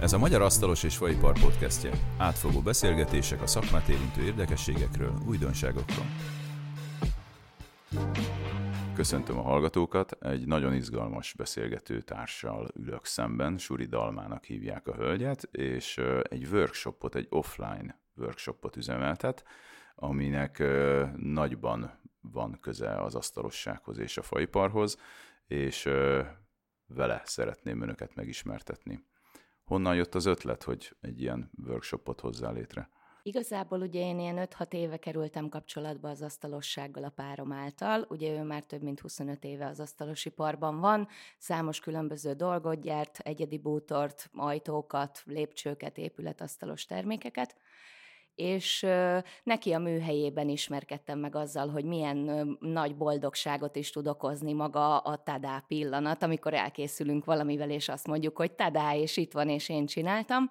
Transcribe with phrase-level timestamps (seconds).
[0.00, 1.90] Ez a Magyar Asztalos és Faipar podcastje.
[2.18, 6.04] Átfogó beszélgetések a szakmát érintő érdekességekről, újdonságokról.
[8.94, 15.42] Köszöntöm a hallgatókat, egy nagyon izgalmas beszélgető társal ülök szemben, Suri Dalmának hívják a hölgyet,
[15.42, 19.44] és egy workshopot, egy offline workshopot üzemeltet,
[19.94, 20.62] aminek
[21.16, 24.98] nagyban van köze az asztalossághoz és a faiparhoz,
[25.46, 25.88] és
[26.86, 29.04] vele szeretném önöket megismertetni.
[29.64, 32.88] Honnan jött az ötlet, hogy egy ilyen workshopot hozzá létre?
[33.26, 38.06] Igazából ugye én ilyen 5-6 éve kerültem kapcsolatba az asztalossággal a párom által.
[38.08, 41.08] Ugye ő már több mint 25 éve az asztalosiparban van,
[41.38, 47.56] számos különböző dolgot gyárt, egyedi bútort, ajtókat, lépcsőket, épületasztalos termékeket
[48.34, 48.86] és
[49.42, 52.16] neki a műhelyében ismerkedtem meg azzal, hogy milyen
[52.60, 58.36] nagy boldogságot is tud okozni maga a tadá pillanat, amikor elkészülünk valamivel, és azt mondjuk,
[58.36, 60.50] hogy tadá, és itt van, és én csináltam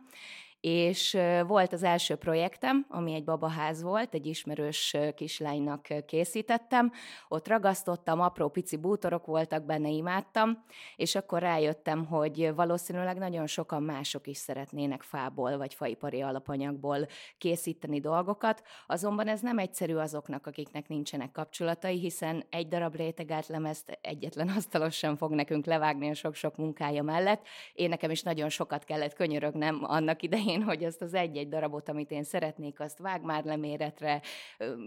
[0.63, 1.17] és
[1.47, 6.91] volt az első projektem, ami egy babaház volt, egy ismerős kislánynak készítettem,
[7.27, 10.63] ott ragasztottam, apró pici bútorok voltak benne, imádtam,
[10.95, 17.07] és akkor rájöttem, hogy valószínűleg nagyon sokan mások is szeretnének fából vagy faipari alapanyagból
[17.37, 23.99] készíteni dolgokat, azonban ez nem egyszerű azoknak, akiknek nincsenek kapcsolatai, hiszen egy darab rétegelt lemezt
[24.01, 27.47] egyetlen asztalos sem fog nekünk levágni a sok-sok munkája mellett.
[27.73, 31.89] Én nekem is nagyon sokat kellett könyörögnem annak idején, én, hogy azt az egy-egy darabot,
[31.89, 34.21] amit én szeretnék, azt vág már leméretre,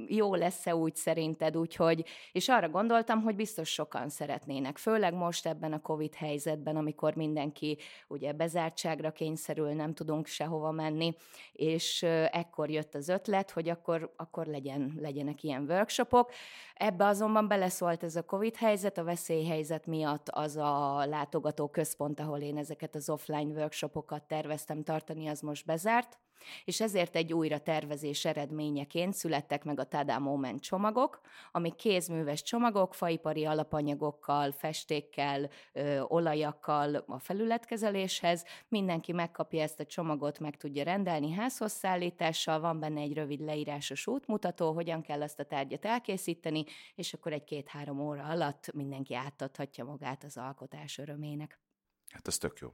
[0.06, 5.72] jó lesz-e úgy szerinted, úgyhogy, és arra gondoltam, hogy biztos sokan szeretnének, főleg most ebben
[5.72, 11.14] a Covid helyzetben, amikor mindenki ugye bezártságra kényszerül, nem tudunk sehova menni,
[11.52, 16.30] és ekkor jött az ötlet, hogy akkor, akkor legyen, legyenek ilyen workshopok.
[16.74, 22.38] Ebbe azonban beleszólt ez a Covid helyzet, a veszélyhelyzet miatt az a látogató központ, ahol
[22.38, 26.18] én ezeket az offline workshopokat terveztem tartani, az most most bezárt,
[26.64, 31.20] és ezért egy újra tervezés eredményeként születtek meg a Tada Moment csomagok,
[31.52, 38.44] amik kézműves csomagok, faipari alapanyagokkal, festékkel, ö, olajakkal a felületkezeléshez.
[38.68, 44.06] Mindenki megkapja ezt a csomagot, meg tudja rendelni házhoz szállítással, van benne egy rövid leírásos
[44.06, 46.64] útmutató, hogyan kell ezt a tárgyat elkészíteni,
[46.94, 51.60] és akkor egy két-három óra alatt mindenki átadhatja magát az alkotás örömének.
[52.08, 52.72] Hát ez tök jó.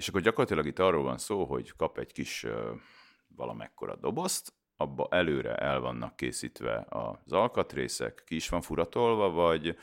[0.00, 2.46] És akkor gyakorlatilag itt arról van szó, hogy kap egy kis
[3.36, 9.76] valamekkora dobozt, abba előre el vannak készítve az alkatrészek, ki is van furatolva, vagy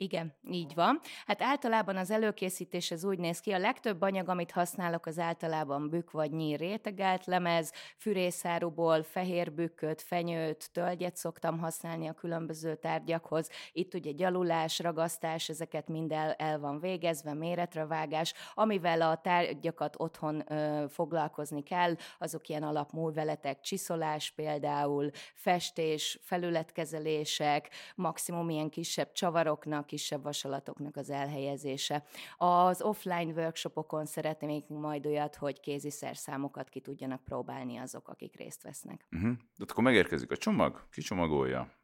[0.00, 1.00] igen, így van.
[1.26, 5.88] Hát általában az előkészítés az úgy néz ki, a legtöbb anyag, amit használok, az általában
[5.88, 13.50] bükk vagy nyír rétegelt lemez, fűrészáruból fehér bükköt, fenyőt, tölgyet szoktam használni a különböző tárgyakhoz.
[13.72, 18.34] Itt ugye gyalulás, ragasztás, ezeket mind el, el van végezve, méretrevágás.
[18.54, 28.50] Amivel a tárgyakat otthon ö, foglalkozni kell, azok ilyen alapmúveletek, csiszolás például, festés, felületkezelések, maximum
[28.50, 32.04] ilyen kisebb csavaroknak, kisebb vasalatoknak az elhelyezése.
[32.36, 38.62] Az offline workshopokon szeretnék majd olyat, hogy kézi szerszámokat ki tudjanak próbálni azok, akik részt
[38.62, 39.06] vesznek.
[39.12, 39.32] Uh-huh.
[39.56, 41.79] De akkor megérkezik a csomag, kicsomagolja,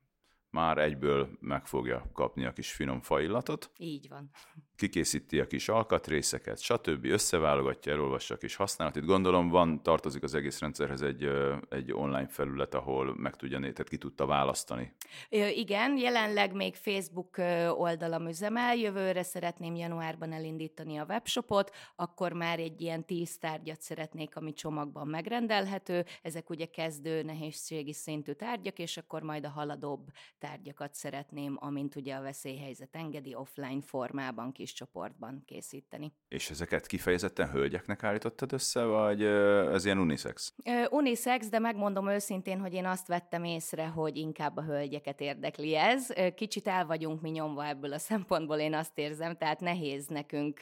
[0.57, 3.71] már egyből meg fogja kapni a kis finom faillatot.
[3.79, 4.31] Így van.
[4.77, 7.05] Kikészíti a kis alkatrészeket, stb.
[7.05, 9.05] összeválogatja, elolvassa a kis használatit.
[9.05, 11.31] Gondolom van, tartozik az egész rendszerhez egy,
[11.69, 14.95] egy online felület, ahol meg tudja, tehát ki tudta választani.
[15.55, 17.37] Igen, jelenleg még Facebook
[17.71, 24.37] oldalam üzemel, jövőre szeretném januárban elindítani a webshopot, akkor már egy ilyen tíz tárgyat szeretnék,
[24.37, 26.05] ami csomagban megrendelhető.
[26.23, 30.07] Ezek ugye kezdő nehézségi szintű tárgyak, és akkor majd a haladóbb
[30.47, 36.13] tárgyakat szeretném, amint ugye a veszélyhelyzet engedi, offline formában, kis csoportban készíteni.
[36.29, 40.55] És ezeket kifejezetten hölgyeknek állítottad össze, vagy ez ilyen unisex?
[40.91, 46.09] Unisex, de megmondom őszintén, hogy én azt vettem észre, hogy inkább a hölgyeket érdekli ez.
[46.35, 50.61] Kicsit el vagyunk mi nyomva ebből a szempontból, én azt érzem, tehát nehéz nekünk.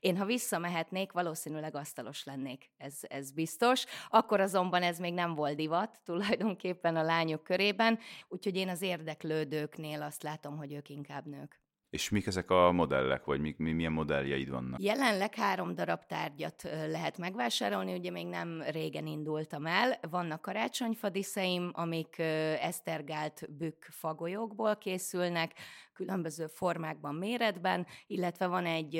[0.00, 3.84] Én, ha visszamehetnék, valószínűleg asztalos lennék, ez, ez biztos.
[4.08, 7.98] Akkor azonban ez még nem volt divat tulajdonképpen a lányok körében,
[8.28, 11.60] úgyhogy én az érdek érdeklődőknél azt látom, hogy ők inkább nők.
[11.90, 14.82] És mik ezek a modellek, vagy mi, mi, milyen modelljeid vannak?
[14.82, 19.98] Jelenleg három darab tárgyat lehet megvásárolni, ugye még nem régen indultam el.
[20.10, 22.18] Vannak karácsonyfadiszeim, amik
[22.60, 25.52] esztergált bükk fagolyókból készülnek,
[26.00, 28.94] különböző formákban, méretben, illetve van egy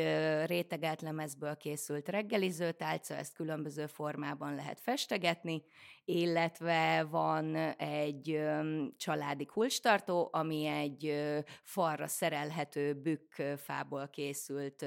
[0.46, 5.62] rétegelt lemezből készült reggeliző tálca, ezt különböző formában lehet festegetni,
[6.04, 8.40] illetve van egy
[8.96, 11.14] családi kulcstartó, ami egy
[11.62, 14.84] falra szerelhető bükkfából készült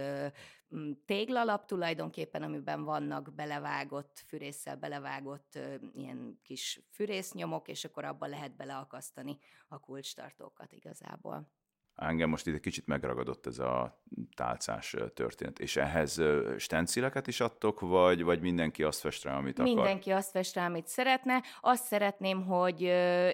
[1.06, 5.60] téglalap tulajdonképpen, amiben vannak belevágott, fűrészsel belevágott
[5.94, 9.38] ilyen kis fűrésznyomok, és akkor abba lehet beleakasztani
[9.68, 11.52] a kulcstartókat igazából.
[11.96, 14.02] Engem most itt egy kicsit megragadott ez a
[14.36, 15.60] tálcás történet.
[15.60, 16.22] És ehhez
[16.58, 19.74] stencileket is adtok, vagy, vagy mindenki azt fest rá, amit akar?
[19.74, 21.44] Mindenki azt fest rá, amit szeretne.
[21.62, 22.82] Azt szeretném, hogy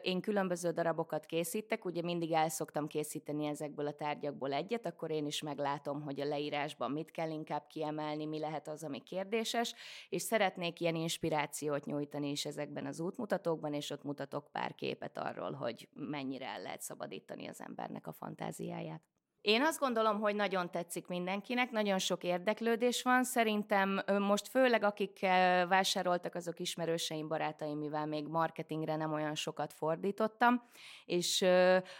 [0.01, 5.25] én különböző darabokat készítek, ugye mindig el szoktam készíteni ezekből a tárgyakból egyet, akkor én
[5.25, 9.73] is meglátom, hogy a leírásban mit kell inkább kiemelni, mi lehet az, ami kérdéses,
[10.09, 15.51] és szeretnék ilyen inspirációt nyújtani is ezekben az útmutatókban, és ott mutatok pár képet arról,
[15.51, 19.01] hogy mennyire el lehet szabadítani az embernek a fantáziát fantáziáját.
[19.41, 23.23] Én azt gondolom, hogy nagyon tetszik mindenkinek, nagyon sok érdeklődés van.
[23.23, 25.19] Szerintem most főleg akik
[25.67, 30.61] vásároltak, azok ismerőseim, barátaim, mivel még marketingre nem olyan sokat fordítottam,
[31.05, 31.45] és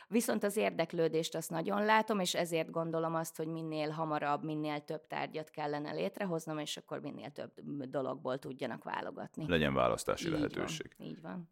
[0.07, 5.07] viszont az érdeklődést azt nagyon látom, és ezért gondolom azt, hogy minél hamarabb, minél több
[5.07, 7.51] tárgyat kellene létrehoznom, és akkor minél több
[7.89, 9.47] dologból tudjanak válogatni.
[9.47, 10.95] Legyen választási így lehetőség.
[10.97, 11.49] Van, így van.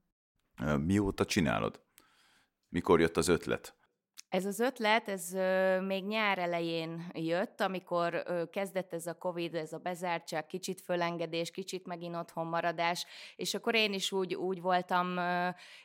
[0.85, 1.81] Mióta csinálod?
[2.69, 3.76] Mikor jött az ötlet?
[4.29, 5.31] Ez az ötlet, ez
[5.81, 11.85] még nyár elején jött, amikor kezdett ez a Covid, ez a bezártság, kicsit fölengedés, kicsit
[11.85, 15.19] megint otthon maradás, és akkor én is úgy, úgy voltam,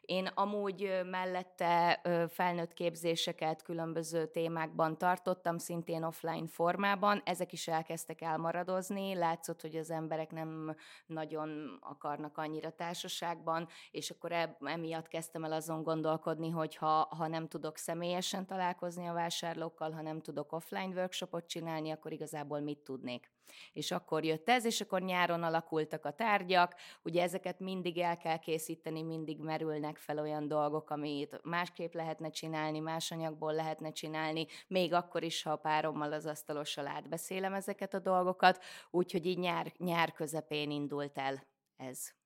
[0.00, 9.14] én amúgy mellette felnőtt képzéseket különböző témákban tartottam, szintén offline formában, ezek is elkezdtek elmaradozni,
[9.14, 15.82] látszott, hogy az emberek nem nagyon akarnak annyira társaságban, és akkor emiatt kezdtem el azon
[15.82, 20.94] gondolkodni, hogy ha, ha nem tudok személyes személyesen találkozni a vásárlókkal, ha nem tudok offline
[20.94, 23.30] workshopot csinálni, akkor igazából mit tudnék.
[23.72, 28.38] És akkor jött ez, és akkor nyáron alakultak a tárgyak, ugye ezeket mindig el kell
[28.38, 34.92] készíteni, mindig merülnek fel olyan dolgok, amit másképp lehetne csinálni, más anyagból lehetne csinálni, még
[34.92, 40.12] akkor is, ha a párommal az asztalossal átbeszélem ezeket a dolgokat, úgyhogy így nyár, nyár
[40.12, 41.46] közepén indult el
[41.76, 42.21] ez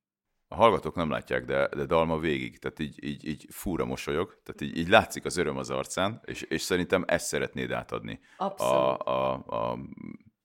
[0.48, 4.60] a hallgatók nem látják, de, de Dalma végig, tehát így, így, így fúra mosolyog, tehát
[4.60, 8.74] így, így látszik az öröm az arcán, és, és szerintem ezt szeretnéd átadni Abszolút.
[8.74, 9.32] a, a,
[9.70, 9.78] a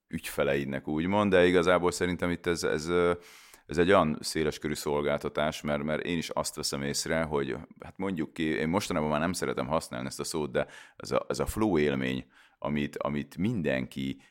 [0.08, 2.88] ügyfeleidnek úgymond, de igazából szerintem itt ez, ez,
[3.66, 8.32] ez egy olyan széleskörű szolgáltatás, mert, mert én is azt veszem észre, hogy hát mondjuk
[8.32, 10.66] ki, én mostanában már nem szeretem használni ezt a szót, de
[10.96, 12.26] ez a, ez a flow élmény,
[12.58, 14.22] amit, amit mindenki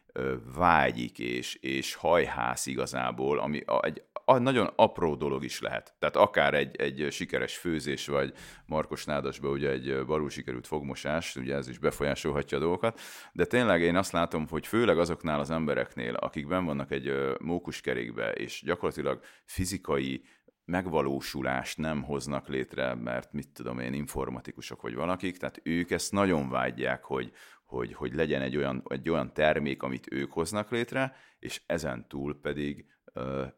[0.56, 4.04] vágyik és, és hajház igazából, ami egy
[4.40, 5.96] nagyon apró dolog is lehet.
[6.00, 8.34] Tehát akár egy, egy sikeres főzés, vagy
[8.66, 13.00] Markos Nádasba ugye egy barul sikerült fogmosás, ugye ez is befolyásolhatja a dolgokat,
[13.34, 18.32] de tényleg én azt látom, hogy főleg azoknál az embereknél, akik ben vannak egy mókuskerékbe,
[18.32, 20.24] és gyakorlatilag fizikai
[20.66, 26.50] megvalósulást nem hoznak létre, mert mit tudom én, informatikusok vagy valakik, tehát ők ezt nagyon
[26.50, 27.32] vágyják, hogy,
[27.64, 32.40] hogy, hogy legyen egy olyan, egy olyan termék, amit ők hoznak létre, és ezen túl
[32.42, 32.86] pedig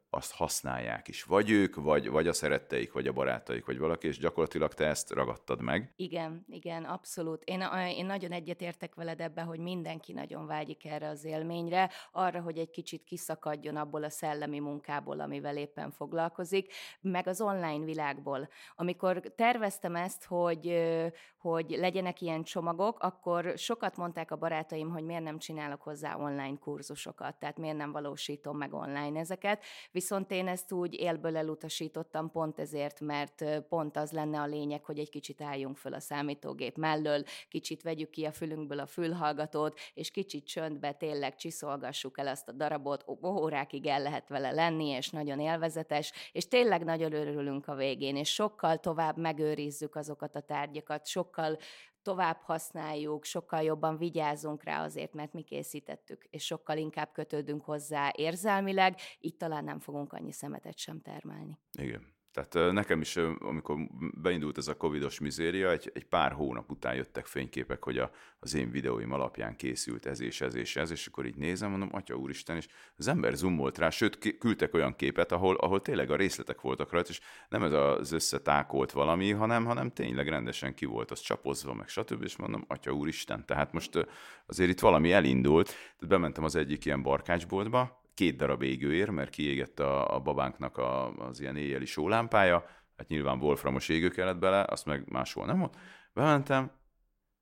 [0.09, 1.23] azt használják is.
[1.23, 5.11] Vagy ők, vagy, vagy a szeretteik, vagy a barátaik, vagy valaki, és gyakorlatilag te ezt
[5.11, 5.93] ragadtad meg.
[5.95, 7.43] Igen, igen, abszolút.
[7.43, 7.63] Én,
[7.97, 12.69] én nagyon egyetértek veled ebbe, hogy mindenki nagyon vágyik erre az élményre, arra, hogy egy
[12.69, 18.49] kicsit kiszakadjon abból a szellemi munkából, amivel éppen foglalkozik, meg az online világból.
[18.75, 20.83] Amikor terveztem ezt, hogy,
[21.37, 26.57] hogy legyenek ilyen csomagok, akkor sokat mondták a barátaim, hogy miért nem csinálok hozzá online
[26.59, 29.41] kurzusokat, tehát miért nem valósítom meg online ezeket,
[29.91, 34.99] viszont én ezt úgy élből elutasítottam pont ezért, mert pont az lenne a lényeg, hogy
[34.99, 40.11] egy kicsit álljunk föl a számítógép mellől, kicsit vegyük ki a fülünkből a fülhallgatót, és
[40.11, 45.39] kicsit csöndbe tényleg csiszolgassuk el azt a darabot, órákig el lehet vele lenni, és nagyon
[45.39, 51.57] élvezetes, és tényleg nagyon örülünk a végén, és sokkal tovább megőrizzük azokat a tárgyakat, sokkal
[52.03, 58.11] tovább használjuk, sokkal jobban vigyázunk rá azért, mert mi készítettük, és sokkal inkább kötődünk hozzá
[58.15, 61.59] érzelmileg, itt talán nem fogunk annyi szemetet sem termelni.
[61.79, 62.21] Igen.
[62.33, 63.77] Tehát nekem is, amikor
[64.21, 68.53] beindult ez a covidos mizéria, egy, egy pár hónap után jöttek fényképek, hogy a, az
[68.53, 72.15] én videóim alapján készült ez és ez és ez, és akkor így nézem, mondom, atya
[72.15, 76.61] úristen, és az ember zoomolt rá, sőt, küldtek olyan képet, ahol, ahol tényleg a részletek
[76.61, 81.19] voltak rajta, és nem ez az összetákolt valami, hanem, hanem tényleg rendesen ki volt az
[81.19, 82.23] csapozva, meg stb.
[82.23, 84.07] És mondom, atya úristen, tehát most
[84.45, 89.79] azért itt valami elindult, tehát bementem az egyik ilyen barkácsboltba, két darab égőér, mert kiégett
[89.79, 92.65] a, a babánknak a, az ilyen éjjeli sólámpája,
[92.97, 95.77] hát nyilván wolframos égő kellett bele, azt meg máshol nem volt.
[96.13, 96.71] Bementem,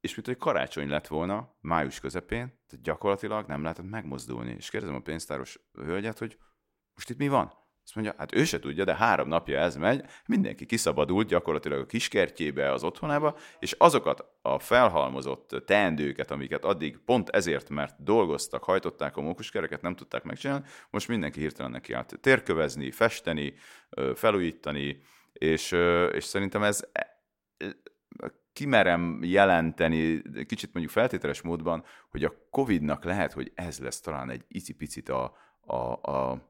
[0.01, 4.51] és mint hogy karácsony lett volna, május közepén, tehát gyakorlatilag nem lehetett megmozdulni.
[4.57, 6.37] És kérdezem a pénztáros hölgyet, hogy
[6.93, 7.53] most itt mi van?
[7.91, 11.85] Azt mondja, hát ő se tudja, de három napja ez megy, mindenki kiszabadult gyakorlatilag a
[11.85, 19.17] kiskertjébe, az otthonába, és azokat a felhalmozott teendőket, amiket addig pont ezért, mert dolgoztak, hajtották
[19.17, 23.53] a mókuskereket, nem tudták megcsinálni, most mindenki hirtelen neki állt térkövezni, festeni,
[24.15, 25.01] felújítani,
[25.33, 25.71] és,
[26.11, 26.89] és szerintem ez
[28.53, 34.43] kimerem jelenteni, kicsit mondjuk feltételes módban, hogy a Covid-nak lehet, hogy ez lesz talán egy
[34.47, 35.75] icipicit a, a,
[36.11, 36.49] a,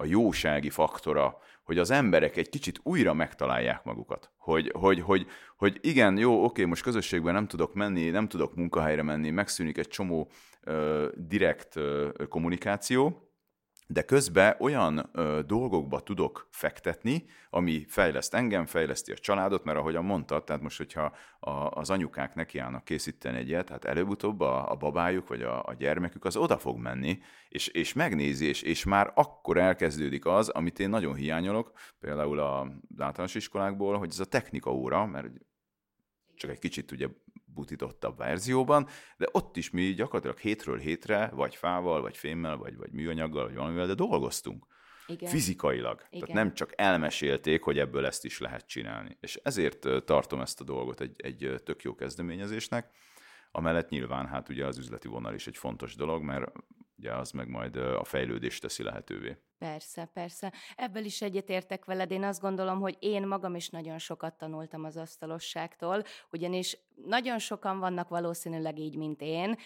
[0.00, 4.30] a jósági faktora, hogy az emberek egy kicsit újra megtalálják magukat.
[4.36, 5.26] Hogy, hogy, hogy,
[5.56, 9.88] hogy igen, jó, oké, most közösségben nem tudok menni, nem tudok munkahelyre menni, megszűnik egy
[9.88, 10.30] csomó
[10.62, 13.29] ö, direkt ö, kommunikáció,
[13.92, 20.04] de közben olyan ö, dolgokba tudok fektetni, ami fejleszt engem, fejleszti a családot, mert ahogyan
[20.04, 24.74] mondtad, tehát most, hogyha a, az anyukák nekiállnak készíteni egy ilyet, hát előbb-utóbb a, a
[24.74, 27.18] babájuk vagy a, a gyermekük az oda fog menni,
[27.48, 32.68] és, és megnézi, és, és már akkor elkezdődik az, amit én nagyon hiányolok, például az
[32.98, 35.28] általános iskolákból, hogy ez a technika óra, mert
[36.34, 37.06] csak egy kicsit ugye
[37.54, 42.90] butítottabb verzióban, de ott is mi gyakorlatilag hétről hétre, vagy fával, vagy fémmel, vagy, vagy
[42.90, 44.66] műanyaggal, vagy valamivel, de dolgoztunk.
[45.06, 45.30] Igen.
[45.30, 46.06] Fizikailag.
[46.10, 46.26] Igen.
[46.26, 49.16] Tehát nem csak elmesélték, hogy ebből ezt is lehet csinálni.
[49.20, 52.90] És ezért tartom ezt a dolgot egy, egy tök jó kezdeményezésnek.
[53.52, 56.52] Amellett nyilván hát ugye az üzleti vonal is egy fontos dolog, mert
[57.00, 59.36] ugye az meg majd a fejlődést teszi lehetővé.
[59.58, 60.52] Persze, persze.
[60.76, 62.10] Ebből is egyetértek veled.
[62.10, 66.02] Én azt gondolom, hogy én magam is nagyon sokat tanultam az asztalosságtól,
[66.32, 69.56] ugyanis nagyon sokan vannak valószínűleg így, mint én,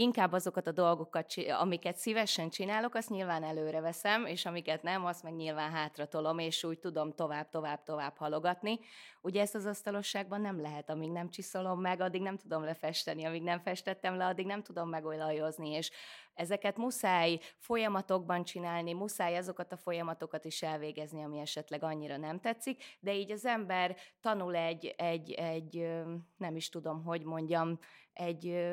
[0.00, 5.22] inkább azokat a dolgokat, amiket szívesen csinálok, azt nyilván előre veszem, és amiket nem, azt
[5.22, 8.78] meg nyilván hátra tolom, és úgy tudom tovább, tovább, tovább halogatni.
[9.22, 13.42] Ugye ezt az asztalosságban nem lehet, amíg nem csiszolom meg, addig nem tudom lefesteni, amíg
[13.42, 15.90] nem festettem le, addig nem tudom megolajozni, és
[16.34, 22.84] ezeket muszáj folyamatokban csinálni, muszáj azokat a folyamatokat is elvégezni, ami esetleg annyira nem tetszik,
[23.00, 25.88] de így az ember tanul egy, egy, egy
[26.36, 27.78] nem is tudom, hogy mondjam,
[28.12, 28.68] egy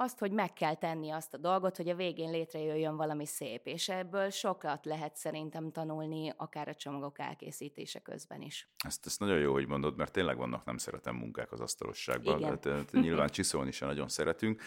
[0.00, 3.88] azt, hogy meg kell tenni azt a dolgot, hogy a végén létrejöjjön valami szép, és
[3.88, 8.68] ebből sokat lehet szerintem tanulni, akár a csomagok elkészítése közben is.
[8.84, 12.38] Ezt, ezt nagyon jó, hogy mondod, mert tényleg vannak nem szeretem munkák az asztalosságban.
[12.38, 12.60] Igen.
[12.60, 14.62] Tehát, nyilván csiszolni sem nagyon szeretünk,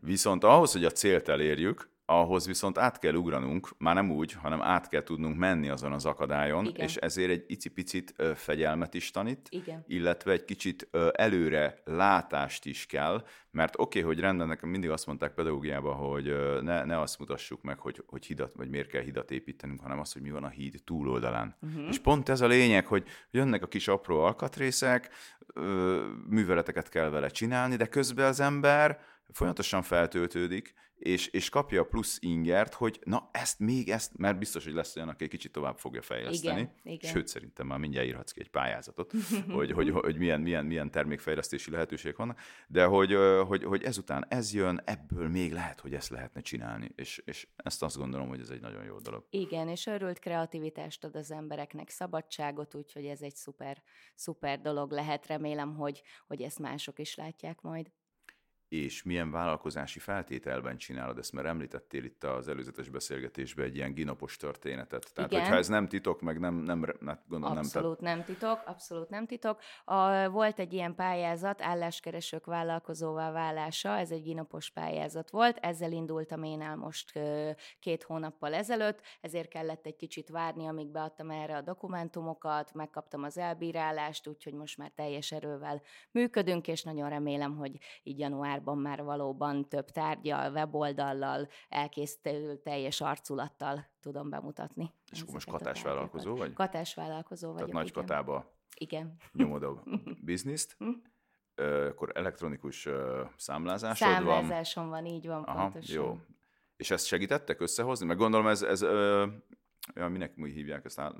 [0.00, 4.62] viszont ahhoz, hogy a célt elérjük, ahhoz viszont át kell ugranunk, már nem úgy, hanem
[4.62, 6.86] át kell tudnunk menni azon az akadályon, Igen.
[6.86, 9.84] és ezért egy icipicit fegyelmet is tanít, Igen.
[9.86, 15.06] illetve egy kicsit előre látást is kell, mert oké, okay, hogy rendben, nekem mindig azt
[15.06, 19.30] mondták pedagógiában, hogy ne, ne azt mutassuk meg, hogy, hogy hidat, vagy miért kell hidat
[19.30, 21.56] építenünk, hanem azt, hogy mi van a híd túloldalán.
[21.60, 21.88] Uh-huh.
[21.88, 25.10] És pont ez a lényeg, hogy jönnek a kis apró alkatrészek,
[26.28, 29.00] műveleteket kell vele csinálni, de közben az ember
[29.32, 34.64] folyamatosan feltöltődik, és, és kapja a plusz ingert, hogy na ezt még ezt, mert biztos,
[34.64, 36.60] hogy lesz olyan, aki egy kicsit tovább fogja fejleszteni.
[36.60, 37.10] Igen, igen.
[37.10, 39.12] Sőt, szerintem már mindjárt írhatsz ki egy pályázatot,
[39.56, 44.54] hogy, hogy, hogy milyen, milyen, milyen termékfejlesztési lehetőségek vannak, de hogy, hogy, hogy ezután ez
[44.54, 48.50] jön, ebből még lehet, hogy ezt lehetne csinálni, és, és ezt azt gondolom, hogy ez
[48.50, 49.26] egy nagyon jó dolog.
[49.30, 53.82] Igen, és örült kreativitást ad az embereknek, szabadságot, úgyhogy ez egy szuper,
[54.14, 55.26] szuper dolog lehet.
[55.26, 57.90] Remélem, hogy, hogy ezt mások is látják majd
[58.68, 64.36] és milyen vállalkozási feltételben csinálod ezt, mert említettél itt az előzetes beszélgetésben egy ilyen ginapos
[64.36, 65.10] történetet.
[65.14, 65.42] Tehát, Igen.
[65.42, 69.26] hogyha ez nem titok, meg nem, nem, nem gondolom abszolút nem, nem titok, abszolút nem
[69.26, 69.60] titok.
[69.84, 76.42] A, volt egy ilyen pályázat, álláskeresők vállalkozóvá válása, ez egy ginapos pályázat volt, ezzel indultam
[76.42, 77.20] én el most
[77.80, 83.38] két hónappal ezelőtt, ezért kellett egy kicsit várni, amíg beadtam erre a dokumentumokat, megkaptam az
[83.38, 89.04] elbírálást, úgyhogy most már teljes erővel működünk, és nagyon remélem, hogy így január januárban már
[89.04, 94.92] valóban több tárgyal, weboldallal, elkészítő teljes arculattal tudom bemutatni.
[95.10, 96.52] És akkor most katásvállalkozó vagy?
[96.52, 98.02] Katásvállalkozó vagyok, Tehát nagy igen.
[98.02, 99.16] katába igen.
[99.32, 99.82] nyomod a
[100.24, 100.90] bizniszt, hm?
[101.88, 102.88] akkor elektronikus
[103.36, 104.16] számlázásod van?
[104.16, 106.02] Számlázásom van, így van, Aha, pontosan.
[106.02, 106.18] Jó.
[106.76, 108.06] És ezt segítettek összehozni?
[108.06, 108.82] Meg gondolom ez, ez
[109.94, 111.14] ja, minek úgy hívják ezt, áll,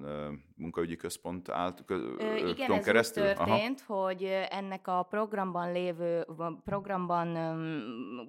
[0.57, 3.23] munkaügyi központ állt kö, Ö, igen, ez keresztül?
[3.25, 4.03] történt, Aha.
[4.03, 6.27] hogy ennek a programban lévő,
[6.65, 7.33] programban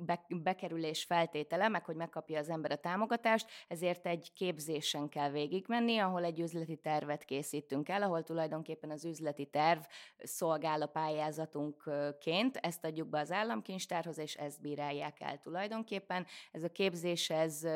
[0.05, 5.97] be, bekerülés feltétele, meg hogy megkapja az ember a támogatást, ezért egy képzésen kell végigmenni,
[5.97, 9.79] ahol egy üzleti tervet készítünk el, ahol tulajdonképpen az üzleti terv
[10.17, 16.25] szolgál a pályázatunkként, ezt adjuk be az államkincstárhoz, és ezt bírálják el tulajdonképpen.
[16.51, 17.67] Ez a képzés, ez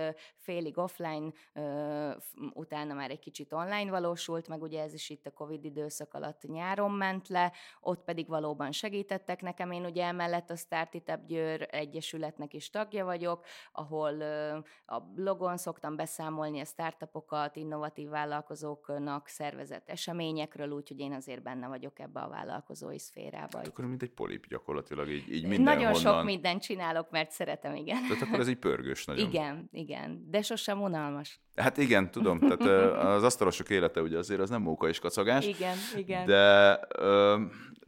[0.44, 1.32] félig offline
[2.54, 6.42] utána már egy kicsit online valósult, meg ugye ez is itt a Covid időszak alatt
[6.44, 9.72] nyáron ment le, ott pedig valóban segítettek nekem.
[9.72, 14.22] Én ugye emellett a Startup Győr Egyesületnek is tagja vagyok, ahol
[14.86, 22.00] a blogon szoktam beszámolni a startupokat, innovatív vállalkozóknak szervezett eseményekről, úgyhogy én azért benne vagyok
[22.00, 23.48] ebbe a vállalkozói szférába.
[23.48, 25.92] Tehát akkor mint egy polip gyakorlatilag, így, így mindenhonnan.
[25.92, 28.02] Nagyon sok mindent csinálok, mert szeretem, igen.
[28.08, 29.28] Tehát akkor ez egy pörgős nagyon.
[29.28, 31.40] Igen, igen, de sosem unalmas.
[31.56, 35.48] Hát igen, tudom, tehát az asztalosok élete ugye azért az nem móka és kacagás.
[35.48, 36.26] Igen, igen.
[36.26, 36.80] De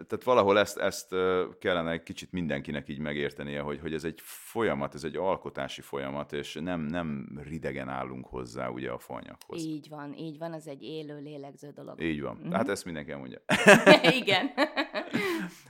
[0.07, 1.15] tehát valahol ezt, ezt
[1.59, 6.33] kellene egy kicsit mindenkinek így megértenie, hogy, hogy ez egy folyamat, ez egy alkotási folyamat,
[6.33, 9.63] és nem, nem ridegen állunk hozzá ugye a fanyaghoz.
[9.63, 12.01] Így van, így van, az egy élő, lélegző dolog.
[12.01, 12.37] Így van.
[12.39, 12.51] Mm-hmm.
[12.51, 13.39] Hát ezt mindenki mondja.
[14.21, 14.49] Igen.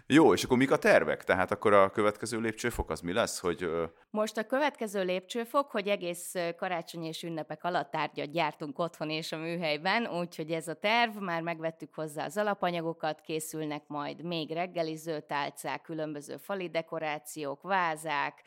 [0.07, 1.23] Jó, és akkor mik a tervek?
[1.23, 3.39] Tehát akkor a következő lépcsőfok az mi lesz?
[3.39, 3.69] Hogy,
[4.09, 9.37] Most a következő lépcsőfok, hogy egész karácsony és ünnepek alatt tárgyat gyártunk otthon és a
[9.37, 15.81] műhelyben, úgyhogy ez a terv, már megvettük hozzá az alapanyagokat, készülnek majd még reggeliző tálcák,
[15.81, 18.41] különböző fali dekorációk, vázák,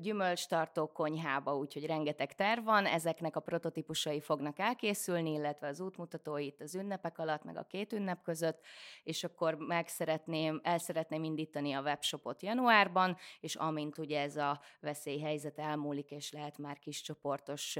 [0.00, 6.60] gyümölcstartó konyhába, úgyhogy rengeteg terv van, ezeknek a prototípusai fognak elkészülni, illetve az útmutatói itt
[6.60, 8.60] az ünnepek alatt, meg a két ünnep között,
[9.04, 14.60] és akkor meg szeretném, el szeretném indítani a webshopot januárban, és amint ugye ez a
[14.80, 17.76] veszélyhelyzet elmúlik, és lehet már kis csoportos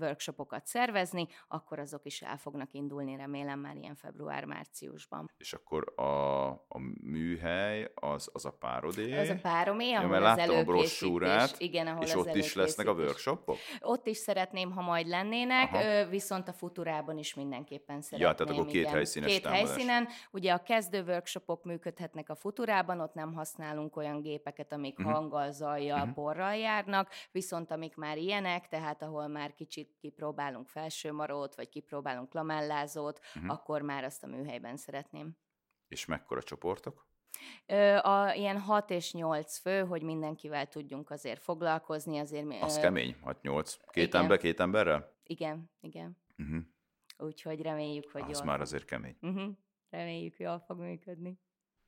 [0.00, 5.30] workshopokat szervezni, akkor azok is el fognak indulni, remélem már ilyen február-márciusban.
[5.38, 9.18] És akkor a, a műhely az, az a párodé?
[9.18, 12.86] Az a páromé, ahol ja, az a brossúrát, igen, ahol és az ott is lesznek
[12.86, 13.56] a workshopok?
[13.80, 16.06] Ott is szeretném, ha majd lennének, Aha.
[16.06, 18.28] viszont a futurában is mindenképpen szeretném.
[18.28, 18.92] Ja, tehát akkor két igen.
[18.92, 19.68] helyszínes Két támadás.
[19.68, 20.08] helyszínen.
[20.30, 21.04] Ugye a kezdő
[21.48, 25.14] workshopok működhetnek a futurában, ott nem használunk olyan gépeket, amik uh-huh.
[25.14, 26.14] hanggal, zajjal, uh-huh.
[26.14, 33.20] porral járnak, viszont amik már ilyenek, tehát ahol már kicsit kipróbálunk felsőmarót, vagy kipróbálunk lamellázót,
[33.34, 33.52] uh-huh.
[33.52, 35.36] akkor már azt a műhelyben szeretném.
[35.88, 37.06] És mekkora csoportok?
[38.02, 42.18] A, ilyen 6 és 8 fő, hogy mindenkivel tudjunk azért foglalkozni.
[42.18, 43.74] Azért, Az ö, kemény, 6-8.
[43.90, 44.20] Két igen.
[44.20, 45.16] ember, két emberrel?
[45.24, 46.16] Igen, igen.
[46.38, 46.62] Uh-huh.
[47.18, 49.16] Úgyhogy reméljük, hogy Az jól már azért kemény.
[49.20, 49.56] Uh-huh.
[49.90, 51.38] Reméljük, jól fog működni.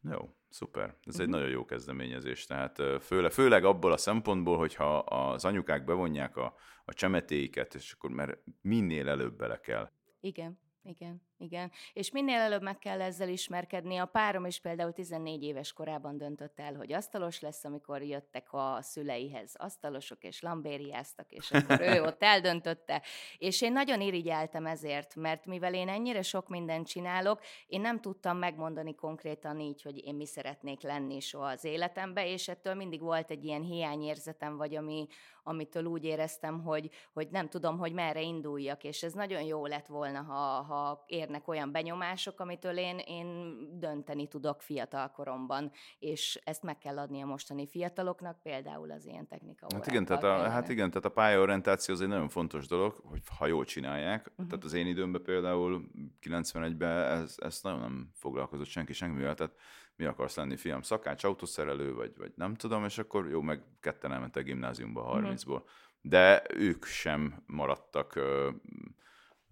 [0.02, 0.84] Jó, szuper.
[0.84, 1.20] Ez uh-huh.
[1.20, 1.36] egy mhm.
[1.36, 2.46] nagyon jó kezdeményezés.
[2.46, 6.54] Tehát főle, főleg abból a szempontból, hogyha az anyukák bevonják a,
[6.84, 9.90] a csemetéiket, és akkor mert minél előbb bele kell.
[10.20, 11.28] Igen, igen.
[11.42, 13.96] Igen, és minél előbb meg kell ezzel ismerkedni.
[13.96, 18.78] A párom is például 14 éves korában döntött el, hogy asztalos lesz, amikor jöttek a
[18.80, 23.02] szüleihez asztalosok, és lambériáztak, és akkor ő ott eldöntötte.
[23.38, 28.38] És én nagyon irigyeltem ezért, mert mivel én ennyire sok mindent csinálok, én nem tudtam
[28.38, 33.30] megmondani konkrétan így, hogy én mi szeretnék lenni soha az életembe, és ettől mindig volt
[33.30, 35.06] egy ilyen hiányérzetem, vagy ami,
[35.42, 39.86] amitől úgy éreztem, hogy, hogy nem tudom, hogy merre induljak, és ez nagyon jó lett
[39.86, 46.40] volna, ha, ha ér érnek olyan benyomások, amitől én, én dönteni tudok fiatal koromban, és
[46.44, 50.48] ezt meg kell adni a mostani fiataloknak, például az ilyen technika hát igen, tehát a,
[50.48, 54.46] hát igen, tehát a pályaorientáció az egy nagyon fontos dolog, hogy ha jól csinálják, uh-huh.
[54.46, 55.90] tehát az én időmben például
[56.22, 59.54] 91-ben ez, ez nagyon nem foglalkozott senki semmivel, tehát
[59.96, 64.12] mi akarsz lenni, fiam, szakács, autószerelő, vagy, vagy nem tudom, és akkor jó, meg ketten
[64.12, 65.46] elmentek gimnáziumba 30-ból.
[65.46, 65.68] Uh-huh.
[66.02, 68.18] De ők sem maradtak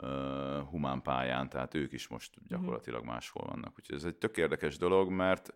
[0.03, 2.47] uh, humán pályán, tehát ők is most mhm.
[2.49, 3.75] gyakorlatilag máshol vannak.
[3.79, 5.53] Úgyhogy ez egy tök érdekes dolog, mert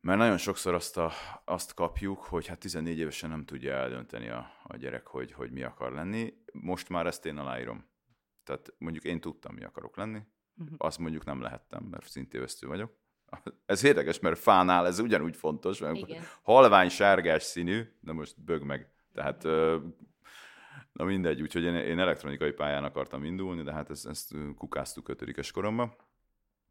[0.00, 1.12] mert nagyon sokszor azt, a,
[1.44, 5.62] azt kapjuk, hogy hát 14 évesen nem tudja eldönteni a, a gyerek, hogy, hogy mi
[5.62, 6.34] akar lenni.
[6.52, 7.86] Most már ezt én aláírom.
[8.44, 10.20] Tehát mondjuk én tudtam, mi akarok lenni,
[10.56, 10.74] uh-huh.
[10.78, 12.96] azt mondjuk nem lehettem, mert szintévesztő vagyok.
[13.66, 16.22] Ez érdekes, mert fánál ez ugyanúgy fontos, mert Igen.
[16.42, 18.90] halvány sárgás színű, de most bög meg.
[19.12, 19.44] Tehát
[20.98, 25.50] Na mindegy, úgyhogy én, én elektronikai pályán akartam indulni, de hát ezt, ezt kukáztuk ötödikes
[25.50, 25.94] koromban,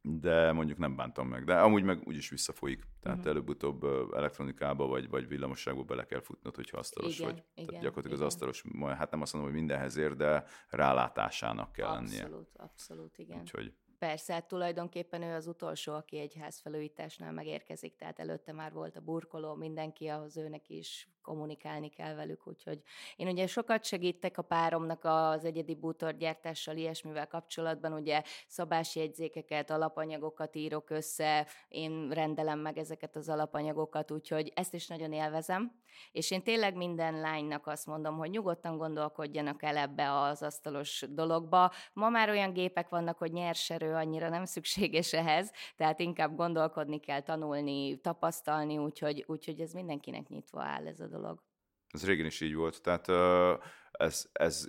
[0.01, 1.43] de mondjuk nem bántam meg.
[1.43, 2.83] De amúgy meg úgyis visszafolyik.
[3.01, 3.33] Tehát uh-huh.
[3.33, 7.43] előbb-utóbb elektronikába vagy, vagy villamosságba bele kell futnod, hogyha asztalos igen, vagy.
[7.53, 8.27] Igen, Tehát gyakorlatilag igen.
[8.27, 8.63] az asztalos,
[8.97, 12.23] hát nem azt mondom, hogy mindenhez ér, de rálátásának kell abszolút, lennie.
[12.23, 13.39] Abszolút, abszolút, igen.
[13.39, 18.95] Úgyhogy Persze, hát tulajdonképpen ő az utolsó, aki egy házfelújításnál megérkezik, tehát előtte már volt
[18.95, 22.81] a burkoló, mindenki, ahhoz őnek is kommunikálni kell velük, úgyhogy
[23.15, 30.89] én ugye sokat segítek a páromnak az egyedi bútorgyártással, ilyesmivel kapcsolatban, ugye szabásjegyzékeket, alapanyagokat írok
[30.89, 35.71] össze, én rendelem meg ezeket az alapanyagokat, úgyhogy ezt is nagyon élvezem,
[36.11, 41.71] és én tényleg minden lánynak azt mondom, hogy nyugodtan gondolkodjanak el ebbe az asztalos dologba.
[41.93, 47.21] Ma már olyan gépek vannak, hogy nyerserő annyira nem szükséges ehhez, tehát inkább gondolkodni kell,
[47.21, 51.16] tanulni, tapasztalni, úgyhogy, úgyhogy ez mindenkinek nyitva áll ez a dolog.
[51.87, 53.09] Ez régen is így volt, tehát
[53.91, 54.67] ez, ez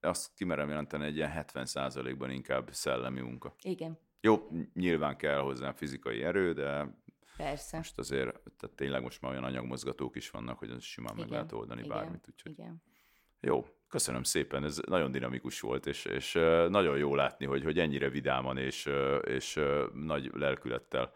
[0.00, 3.54] azt kimerem jelenteni egy ilyen 70%-ban inkább szellemi munka.
[3.62, 3.98] Igen.
[4.20, 6.98] Jó, nyilván kell hozzá fizikai erő, de
[7.36, 7.76] Persze.
[7.76, 11.36] most azért, tehát tényleg most már olyan anyagmozgatók is vannak, hogy az simán meg Igen,
[11.36, 12.28] lehet oldani igen, bármit.
[12.28, 12.82] Úgyhogy Igen.
[13.40, 16.32] jó, köszönöm szépen, ez nagyon dinamikus volt, és, és
[16.68, 18.90] nagyon jó látni, hogy, hogy ennyire vidáman és,
[19.24, 19.60] és
[19.92, 21.12] nagy lelkülettel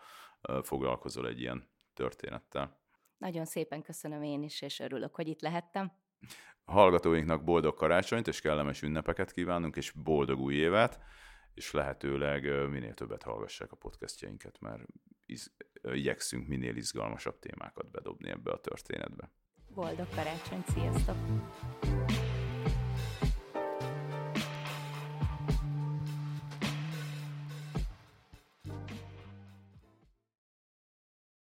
[0.62, 2.81] foglalkozol egy ilyen történettel.
[3.22, 5.92] Nagyon szépen köszönöm én is, és örülök, hogy itt lehettem.
[6.64, 11.00] A hallgatóinknak boldog karácsonyt és kellemes ünnepeket kívánunk, és boldog új évet,
[11.54, 14.82] és lehetőleg minél többet hallgassák a podcastjainket, mert
[15.26, 19.30] iz- igyekszünk minél izgalmasabb témákat bedobni ebbe a történetbe.
[19.74, 21.16] Boldog karácsony, sziasztok!